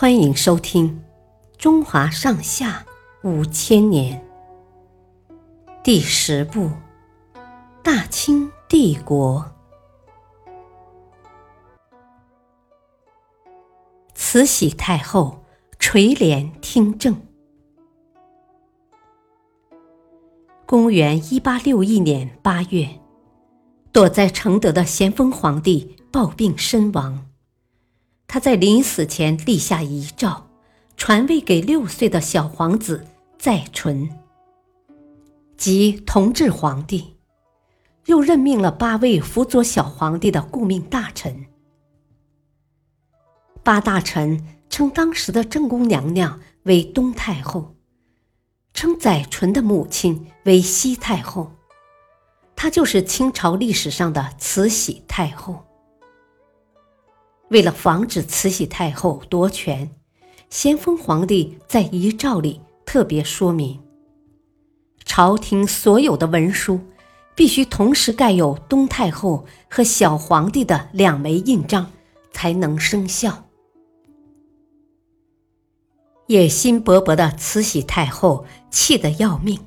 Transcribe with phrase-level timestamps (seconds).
[0.00, 0.98] 欢迎收听
[1.58, 2.86] 《中华上下
[3.22, 4.18] 五千年》
[5.84, 6.60] 第十部
[7.82, 9.44] 《大清帝国》。
[14.14, 15.44] 慈禧太后
[15.78, 17.14] 垂帘听政。
[20.64, 22.88] 公元一八六一年八月，
[23.92, 27.26] 躲在承德的咸丰皇帝暴病身亡。
[28.32, 30.46] 他在临死前立下遗诏，
[30.96, 33.04] 传位给六岁的小皇子
[33.36, 34.08] 载淳，
[35.56, 37.16] 即同治皇帝，
[38.06, 41.44] 又任命了八位辅佐小皇帝的顾命大臣。
[43.64, 47.74] 八大臣称当时的正宫娘娘为东太后，
[48.72, 51.50] 称载淳的母亲为西太后，
[52.54, 55.64] 她就是清朝历史上的慈禧太后。
[57.50, 59.90] 为了防止慈禧太后夺权，
[60.50, 63.80] 咸丰皇帝在遗诏里特别说明：
[65.04, 66.80] 朝廷所有的文书
[67.34, 71.90] 必须同时盖有东太后和小皇帝的两枚印章，
[72.32, 73.46] 才能生效。
[76.28, 79.58] 野心勃勃的慈禧太后气得要命，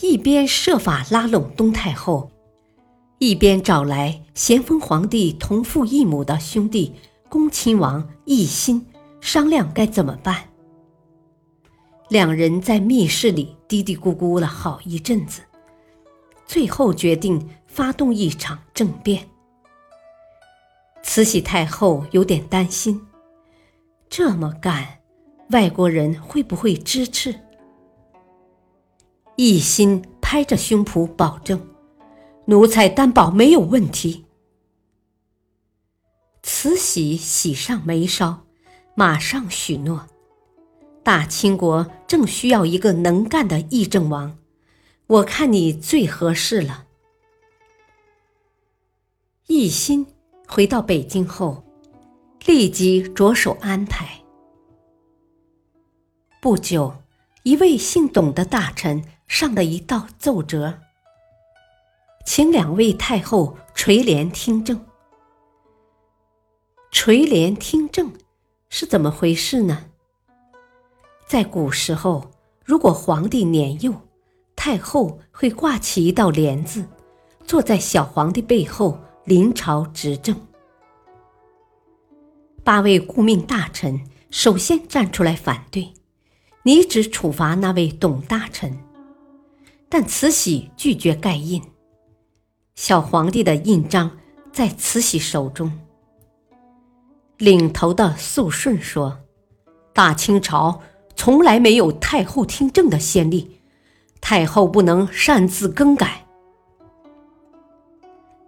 [0.00, 2.30] 一边设法拉拢东太后。
[3.18, 6.94] 一边找来咸丰皇帝同父异母的兄弟
[7.30, 8.86] 恭亲王奕欣
[9.20, 10.44] 商量该怎么办。
[12.10, 15.40] 两人在密室里嘀嘀咕咕了好一阵子，
[16.44, 19.26] 最后决定发动一场政变。
[21.02, 23.00] 慈禧太后有点担心，
[24.10, 24.86] 这么干，
[25.50, 27.34] 外国人会不会支持？
[29.36, 31.58] 奕欣拍着胸脯保证。
[32.46, 34.24] 奴才担保没有问题。
[36.42, 38.46] 慈禧喜上眉梢，
[38.94, 40.06] 马上许诺
[41.02, 44.38] ：“大清国正需要一个能干的议政王，
[45.08, 46.86] 我看你最合适了。”
[49.48, 50.06] 奕欣
[50.46, 51.64] 回到北京后，
[52.44, 54.22] 立即着手安排。
[56.40, 56.94] 不久，
[57.42, 60.78] 一位姓董的大臣上了一道奏折。
[62.26, 64.84] 请两位太后垂帘听政。
[66.90, 68.12] 垂帘听政
[68.68, 69.86] 是怎么回事呢？
[71.28, 72.32] 在古时候，
[72.64, 73.94] 如果皇帝年幼，
[74.56, 76.84] 太后会挂起一道帘子，
[77.46, 80.36] 坐在小皇帝背后临朝执政。
[82.64, 85.92] 八位顾命大臣首先站出来反对，
[86.64, 88.76] 拟旨处罚那位董大臣，
[89.88, 91.62] 但慈禧拒绝盖印。
[92.76, 94.18] 小皇帝的印章
[94.52, 95.72] 在慈禧手中。
[97.38, 99.18] 领头的肃顺说
[99.94, 100.82] ：“大清朝
[101.16, 103.62] 从来没有太后听政的先例，
[104.20, 106.26] 太后不能擅自更改。”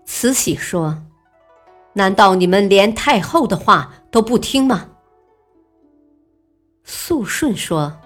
[0.04, 1.02] 慈禧说
[1.94, 4.90] ：“难道你们连太后的话都不听吗？”
[6.84, 7.98] 肃顺说：“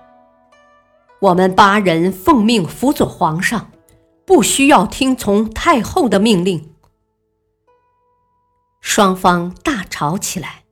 [1.20, 3.68] 我们八人奉命辅佐皇上。”
[4.24, 6.74] 不需要听从太后的命令。
[8.80, 10.64] 双方大吵起来，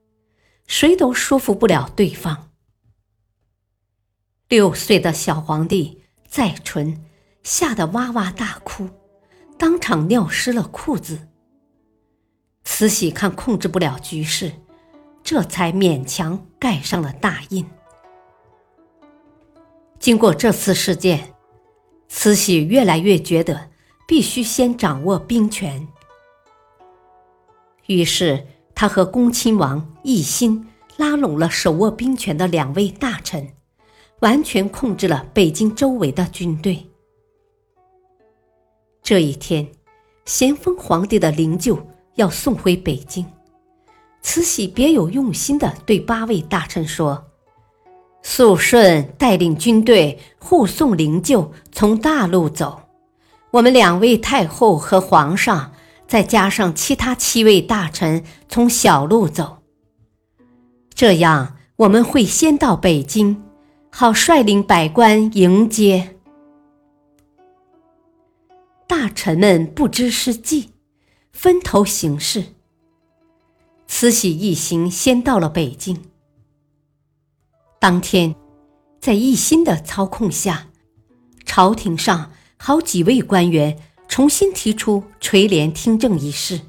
[0.66, 2.50] 谁都说服不了对方。
[4.48, 7.04] 六岁的小皇帝载淳
[7.42, 8.88] 吓得哇哇大哭，
[9.56, 11.28] 当场尿湿了裤子。
[12.64, 14.52] 慈禧看控制不了局势，
[15.22, 17.64] 这才勉强盖上了大印。
[19.98, 21.34] 经过这次事件。
[22.12, 23.71] 慈禧越来越觉得
[24.06, 25.87] 必须先掌握兵权，
[27.87, 30.66] 于是他和恭亲王奕欣
[30.97, 33.54] 拉拢了手握兵权的两位大臣，
[34.19, 36.91] 完全控制了北京周围的军队。
[39.03, 39.71] 这一天，
[40.27, 41.80] 咸丰皇帝的灵柩
[42.16, 43.24] 要送回北京，
[44.21, 47.29] 慈禧别有用心的对八位大臣说。
[48.22, 52.82] 肃顺带领军队护送灵柩从大路走，
[53.52, 55.72] 我们两位太后和皇上，
[56.06, 59.58] 再加上其他七位大臣从小路走。
[60.92, 63.42] 这样我们会先到北京，
[63.90, 66.16] 好率领百官迎接。
[68.86, 70.70] 大臣们不知是计，
[71.32, 72.44] 分头行事。
[73.86, 76.02] 慈禧一行先到了北京。
[77.80, 78.36] 当天，
[79.00, 80.66] 在奕心的操控下，
[81.47, 83.74] 朝廷上好几位官员
[84.06, 86.60] 重新提出垂帘听政一事。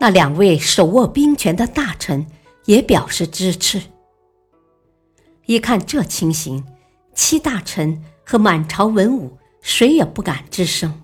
[0.00, 2.26] 那两位手握兵权的大臣
[2.64, 3.82] 也表示支持。
[5.44, 6.64] 一看这情形，
[7.14, 11.02] 七大臣和满朝文武谁也不敢吱声。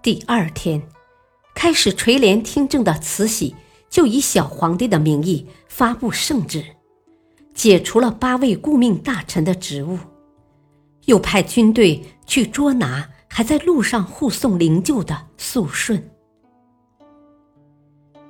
[0.00, 0.82] 第二天，
[1.54, 3.54] 开始垂帘听政的慈禧
[3.92, 6.64] 就以小皇帝的名义发布圣旨，
[7.52, 9.98] 解除了八位顾命大臣的职务，
[11.04, 16.10] 又派军队去捉拿还在路上护送灵柩的肃顺。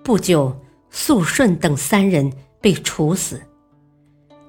[0.03, 0.61] 不久，
[0.91, 3.41] 肃顺等三人被处死。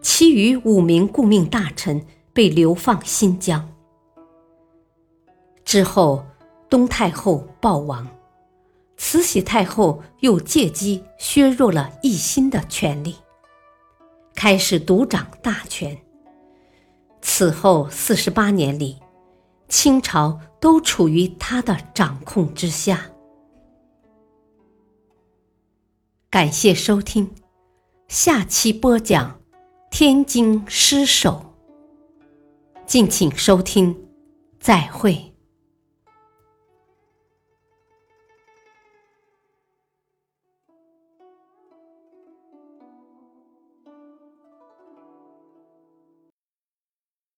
[0.01, 3.71] 其余五名顾命大臣被流放新疆。
[5.63, 6.25] 之后，
[6.67, 8.07] 东太后暴亡，
[9.05, 13.17] 慈禧太后又借机削弱了奕欣的权力，
[14.33, 15.95] 开始独掌大权。
[17.21, 18.97] 此后四十八年里，
[19.67, 23.11] 清朝都处于他的掌控之下。
[26.29, 27.29] 感谢收听，
[28.07, 29.41] 下期播讲。
[29.91, 31.53] 天津失守，
[32.85, 34.07] 敬请收听，
[34.61, 35.32] 再会。